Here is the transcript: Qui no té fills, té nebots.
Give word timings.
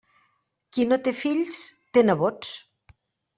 Qui 0.77 0.85
no 0.91 0.97
té 1.07 1.13
fills, 1.17 1.59
té 1.99 2.05
nebots. 2.09 2.55